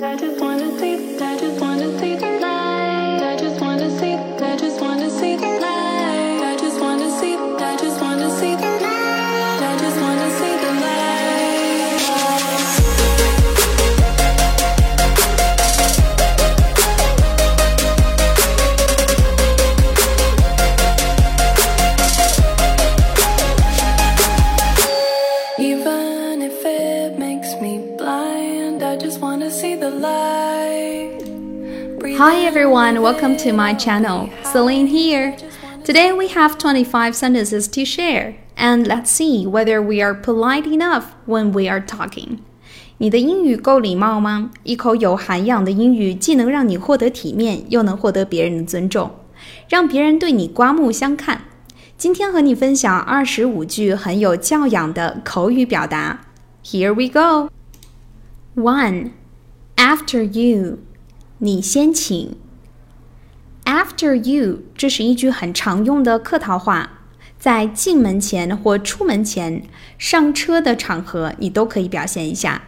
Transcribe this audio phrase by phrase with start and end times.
[0.00, 2.17] I just wanna see, I just wanna see
[29.87, 29.87] Hi in
[32.45, 34.29] everyone, welcome to my channel.
[34.43, 35.37] Celine here.
[35.85, 41.15] Today we have 25 sentences to share, and let's see whether we are polite enough
[41.25, 42.39] when we are talking.
[42.97, 44.51] 你的英语够礼貌吗？
[44.63, 49.11] 一口有涵养的英语，既能让你获得体面，又能获得别人的尊重，
[49.69, 51.43] 让别人对你刮目相看。
[51.97, 56.25] 今天和你分享二十五句很有教养的口语表达。
[56.65, 57.49] Here we go.
[58.55, 59.11] One,
[59.88, 60.80] After you.
[61.38, 62.36] 你先请。
[63.64, 66.90] After you，这是一句很常用的客套话，
[67.38, 69.62] 在进门前或出门前、
[69.96, 72.64] 上车的场合，你都可以表现一下。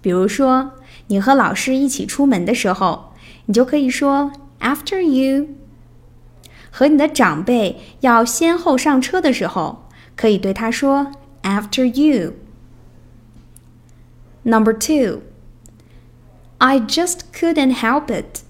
[0.00, 0.72] 比如说，
[1.08, 3.12] 你和老师一起出门的时候，
[3.44, 5.48] 你就可以说 After you。
[6.70, 11.12] 和你的长辈要先后上车的时候，可以对他说
[11.42, 12.32] After you。
[14.44, 15.20] Number two。
[16.57, 18.41] I just couldn't help it.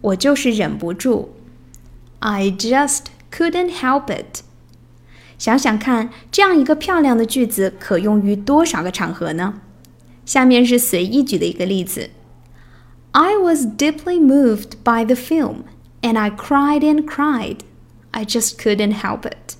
[0.00, 1.34] 我就是忍不住。
[2.18, 4.42] I just couldn't help it.
[5.38, 9.60] 想想看，这样一个漂亮的句子可用于多少个场合呢？
[10.24, 12.10] 下面是随意举的一个例子。
[13.12, 15.64] I was deeply moved by the film,
[16.02, 17.58] and I cried and cried.
[18.10, 19.56] I just couldn't help it.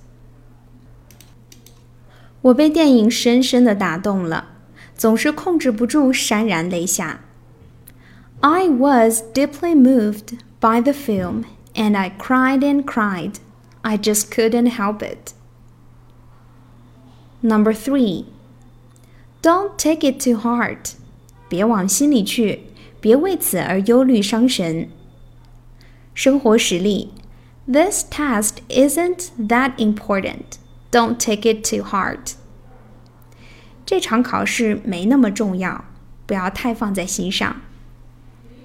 [2.40, 4.48] 我被电影深深的打动了，
[4.96, 7.20] 总是控制不住潸然泪下。
[8.40, 13.38] I was deeply moved by the film and I cried and cried.
[13.82, 15.32] I just couldn't help it.
[17.42, 18.26] Number three,
[19.42, 20.94] don't take it too heart.
[21.48, 22.62] 别往心里去，
[23.00, 24.88] 别为此而忧虑伤神。
[26.14, 27.12] 生活实例：
[27.66, 30.58] This test isn't that important.
[30.90, 32.34] Don't take it too hard.
[33.84, 35.84] 这场考试没那么重要，
[36.24, 37.60] 不要太放在心上。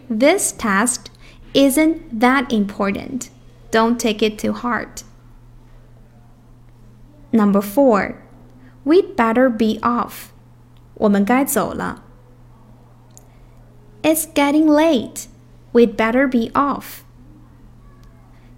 [0.09, 1.11] This test
[1.53, 3.29] isn't that important.
[3.71, 5.03] Don't take it too hard.
[7.31, 8.15] Number four,
[8.83, 10.31] we'd better be off.
[10.95, 12.03] 我们该走了。
[14.01, 15.27] It's getting late.
[15.71, 17.01] We'd better be off.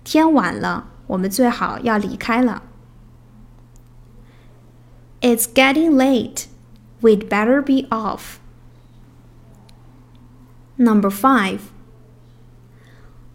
[0.03, 2.63] 天晚了，我们最好要离开了。
[5.19, 6.45] It's getting late.
[7.01, 8.39] We'd better be off.
[10.77, 11.59] Number five.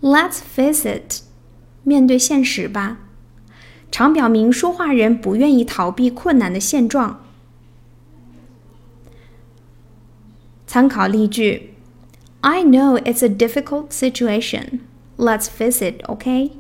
[0.01, 1.23] Let's face it.
[1.83, 2.99] 面对现实吧，
[3.93, 7.21] 常表明说话人不愿意逃避困难的现状。
[10.67, 11.75] 参考例句：
[12.41, 14.81] I know it's a difficult situation.
[15.17, 16.51] Let's face it, OK?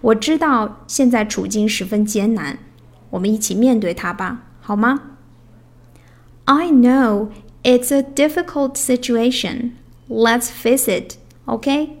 [0.00, 2.58] 我知道现在处境十分艰难，
[3.10, 5.16] 我们一起面对它吧，好吗？
[6.44, 7.28] I know
[7.62, 9.78] it's a difficult situation.
[10.08, 11.16] Let's face it,
[11.46, 11.98] OK?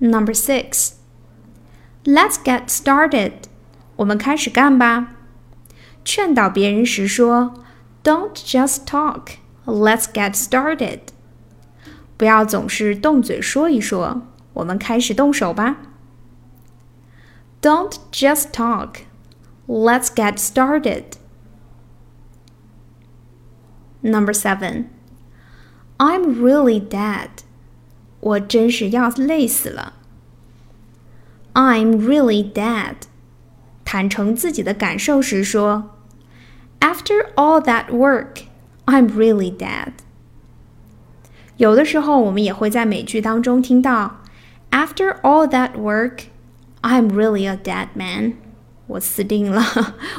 [0.00, 0.94] Number six.
[2.04, 3.32] Let's get started.
[3.96, 5.14] 我们开始干吧。
[6.04, 7.54] 劝导别人时说，
[8.02, 9.36] Don't just talk.
[9.64, 11.00] Let's get started.
[12.16, 14.22] 不要总是动嘴说一说，
[14.52, 15.78] 我们开始动手吧。
[17.62, 19.04] Don't just talk.
[19.66, 21.04] Let's get started.
[24.02, 24.84] Number seven.
[25.98, 27.28] I'm really dead.
[28.20, 29.94] 我真是要累死了。
[31.52, 32.94] I'm really dead.
[33.84, 35.90] 坦诚自己的感受时说，
[36.80, 38.44] After all that work,
[38.86, 39.92] I'm really dead.
[41.56, 44.20] 有的时候，我们也会在美剧当中听到，
[44.70, 46.24] After all that work,
[46.82, 48.34] I'm really a dead man.
[48.88, 49.62] 我死定了，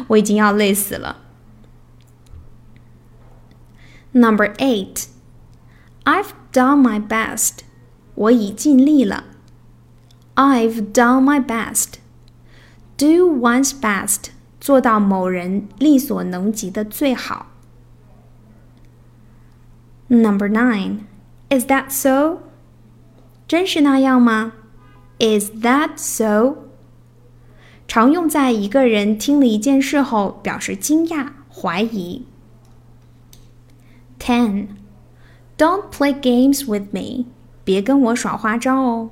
[0.08, 1.18] 我已经要累死了。
[4.12, 5.08] Number eight,
[6.04, 7.60] I've done my best.
[8.16, 9.26] 我已尽力了。
[10.36, 11.96] I've done my best.
[12.98, 14.30] Do one's best.
[14.60, 17.48] 做到某人力所能及的最好。
[20.08, 21.00] Number nine,
[21.50, 22.40] is that so?
[23.48, 24.54] 真是那样吗？
[25.20, 26.56] Is that so?
[27.88, 32.26] 常用在一个人听了一件事后表示惊讶、怀疑。
[34.20, 34.78] Ten.
[35.58, 37.26] Don't play games with me.
[37.64, 39.12] 别跟我耍花招哦。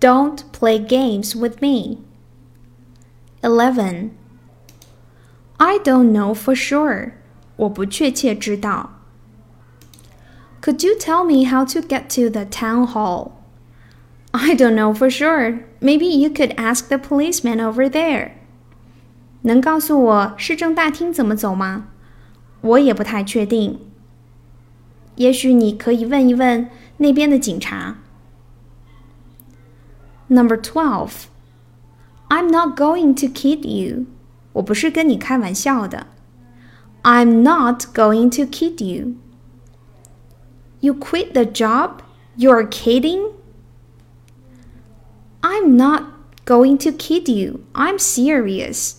[0.00, 1.98] Don't play games with me.
[3.42, 4.10] Eleven.
[5.56, 7.12] I don't know for sure.
[7.56, 8.90] 我不确切知道。
[10.60, 13.32] Could you tell me how to get to the town hall?
[14.32, 15.60] I don't know for sure.
[15.80, 18.32] Maybe you could ask the policeman over there.
[19.42, 21.88] 能告诉我市政大厅怎么走吗？
[22.62, 23.80] 我也不太确定。
[25.18, 26.68] 也许你可以问一问
[26.98, 27.98] 那边的警察。
[30.28, 31.24] Number twelve.
[32.28, 34.06] I'm not going to kid you.
[34.54, 36.06] 我不是跟你开玩笑的。
[37.02, 39.16] I'm not going to kid you.
[40.80, 42.00] You quit the job?
[42.36, 43.32] You're kidding?
[45.42, 46.04] I'm not
[46.46, 47.60] going to kid you.
[47.74, 48.96] I'm serious.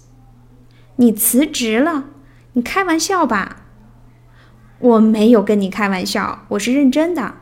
[0.97, 2.06] 你辞职了？
[2.53, 3.58] 你开玩笑吧？
[4.80, 7.36] 我没有跟你开玩笑，我是认真的。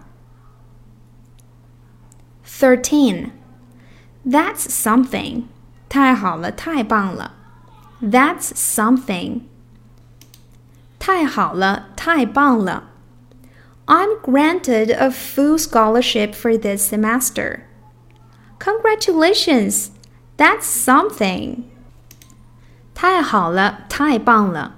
[2.46, 3.32] Thirteen.
[4.26, 5.44] That's something.
[5.90, 7.34] 太好了，太棒了。
[8.02, 9.42] That's something.
[11.00, 12.90] 太好了，太棒了。
[13.86, 17.64] I'm granted a full scholarship for this semester.
[18.60, 19.90] Congratulations!
[20.38, 21.64] That's something.
[22.94, 24.76] 太好了，太棒了。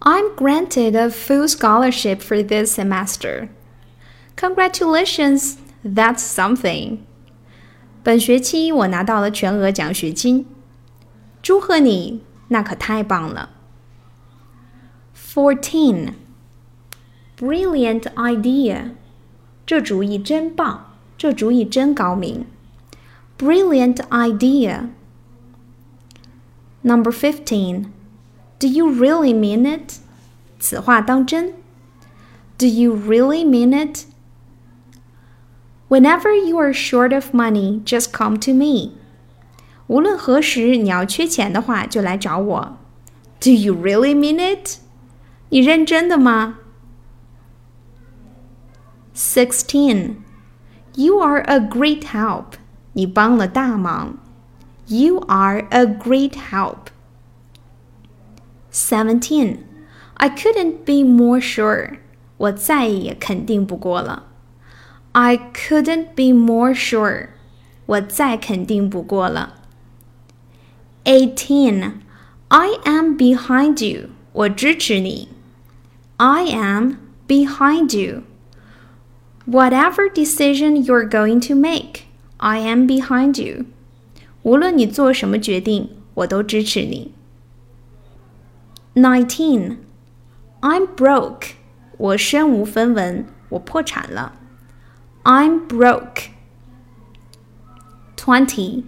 [0.00, 3.48] I'm granted a full scholarship for this semester.
[4.36, 5.56] Congratulations!
[5.84, 6.98] That's something.
[8.02, 10.46] 本学期我拿到了全额奖学金。
[11.42, 13.50] 祝贺你，那可太棒了。
[15.16, 16.14] Fourteen.
[17.38, 18.92] Brilliant idea.
[19.64, 22.46] 这主意真棒，这主意真高明。
[23.38, 24.88] Brilliant idea.
[26.82, 27.86] Number fifteen.
[28.60, 30.00] Do you really mean it?
[30.58, 31.54] 此话当真？
[32.58, 34.06] Do you really mean it?
[35.88, 38.92] Whenever you are short of money, just come to me.
[39.88, 42.78] 无论何时你要缺钱的话，就来找我。
[43.40, 44.78] Do you really mean it?
[45.50, 46.58] 你认真的吗？
[49.14, 50.16] Sixteen.
[50.94, 52.54] You are a great help.
[52.94, 54.18] 你帮了大忙。
[54.86, 56.88] You are a great help.
[58.72, 59.58] Seventeen.
[60.14, 61.98] I couldn't be more sure.
[62.36, 64.24] 我再也肯定不过了。
[65.12, 67.28] I couldn't be more sure.
[67.86, 69.54] 我再肯定不过了。
[71.04, 71.92] Eighteen.
[72.48, 74.10] I am behind you.
[74.32, 75.28] 我支持你。
[76.16, 76.96] I am
[77.26, 78.22] behind you.
[79.46, 82.02] Whatever decision you're going to make,
[82.38, 83.66] I am behind you.
[84.42, 87.12] 无论你做什么决定，我都支持你。
[88.94, 89.78] Nineteen.
[90.60, 91.50] I'm broke.
[91.98, 94.32] 我身无分文，我破产了。
[95.24, 96.28] I'm broke.
[98.16, 98.84] Twenty.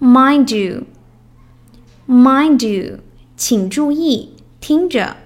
[0.00, 0.86] Mind you.
[2.06, 3.00] Mind you.
[3.36, 5.16] 请注意，听着，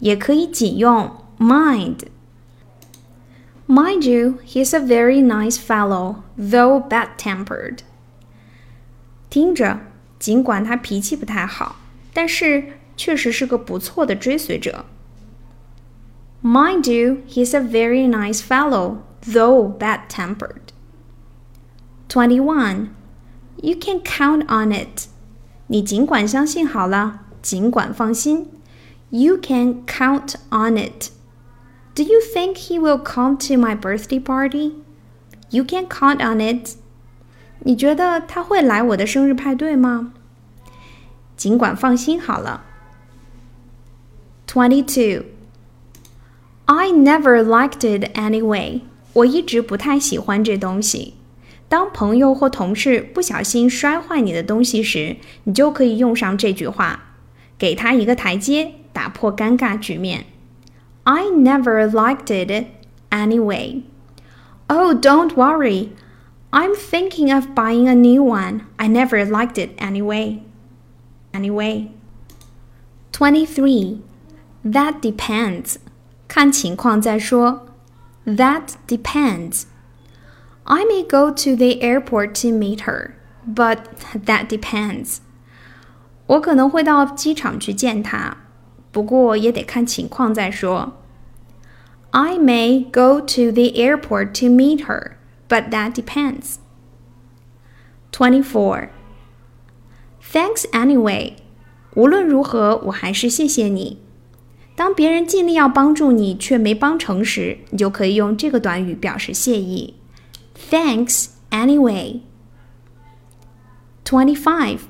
[0.00, 7.78] 也可以仅用 mind。Mind you, he's a very nice fellow, though bad-tempered.
[9.30, 9.80] 听着，
[10.18, 11.76] 尽管他脾气不太好，
[12.12, 14.84] 但是 确实是个不错的追随者。
[16.42, 20.72] Mind you, he's a very nice fellow, though bad-tempered.
[22.08, 22.88] Twenty-one.
[23.56, 25.08] You can count on it.
[25.68, 28.48] 你尽管相信好了，尽管放心。
[29.08, 31.10] You can count on it.
[31.94, 34.74] Do you think he will come to my birthday party?
[35.50, 36.76] You can count on it.
[37.60, 40.12] 你觉得他会来我的生日派对吗？
[41.36, 42.64] 尽管放心好了。
[44.48, 45.24] Twenty-two.
[46.66, 48.82] I never liked it anyway.
[49.14, 51.14] 我一直不太喜欢这东西。
[51.68, 57.00] 当朋友或同事不小心摔坏你的东西时，你就可以用上这句话，
[57.58, 60.26] 给他一个台阶，打破尴尬局面。
[61.02, 62.66] I never liked it
[63.10, 63.82] anyway.
[64.68, 65.90] Oh, don't worry.
[66.50, 68.60] I'm thinking of buying a new one.
[68.76, 70.38] I never liked it anyway.
[71.32, 71.88] Anyway.
[73.12, 73.98] 23.
[74.64, 75.76] That depends.
[76.28, 77.66] 看情况再说。
[78.24, 79.64] That depends.
[80.64, 83.12] I may go to the airport to meet her,
[83.46, 83.80] but
[84.24, 85.18] that depends.
[86.26, 88.38] 我可能会到机场去见她，
[88.90, 90.94] 不过也得看情况再说。
[92.12, 95.16] I may go to the airport to meet her,
[95.48, 96.56] but that depends.
[98.12, 98.88] 24.
[100.22, 101.34] Thanks anyway.
[101.94, 104.00] 无论如何，我还是谢谢你。
[104.78, 109.94] 当别人尽力要帮助你却没帮成时，你就可以用这个短语表示谢意。
[110.70, 112.20] Thanks anyway.
[114.04, 114.80] Twenty-five.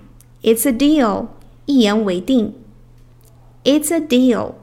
[0.42, 1.28] It's a deal.
[1.66, 2.54] 一言为定。
[3.64, 4.54] It's a deal.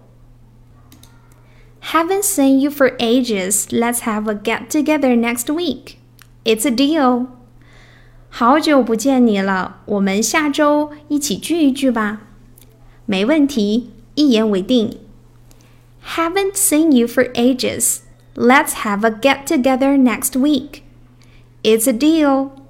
[1.84, 3.66] Haven't seen you for ages.
[3.70, 5.96] Let's have a get together next week.
[6.44, 7.28] It's a deal.
[8.30, 12.22] 好久不见你了，我们下周一起聚一聚吧。
[13.06, 14.98] 没问题，一言为定。
[16.15, 18.03] Haven't seen you for ages.
[18.37, 20.85] Let's have a get together next week.
[21.65, 22.63] It's a deal.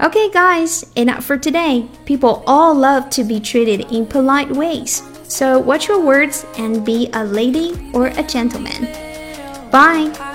[0.00, 1.88] Okay, guys, enough for today.
[2.04, 5.02] People all love to be treated in polite ways.
[5.28, 8.84] So watch your words and be a lady or a gentleman.
[9.70, 10.31] Bye.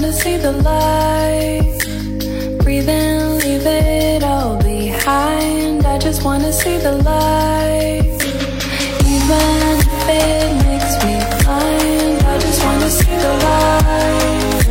[0.00, 1.78] Wanna see the light.
[2.62, 5.84] Breathe in, leave it all behind.
[5.84, 8.06] I just wanna see the light.
[9.14, 14.66] Even if it makes me blind, I just wanna see the light.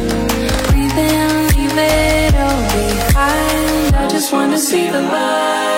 [0.70, 3.96] Breathe in, leave it all behind.
[3.96, 5.77] I just wanna see the light.